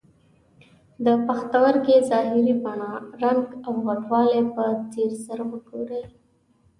د 1.05 1.07
پښتورګي 1.25 1.97
ظاهري 2.09 2.53
بڼه، 2.63 2.91
رنګ 3.23 3.43
او 3.65 3.73
غټوالی 3.85 4.41
په 4.55 4.63
ځیر 4.91 5.11
سره 5.25 5.43
وګورئ. 5.51 6.03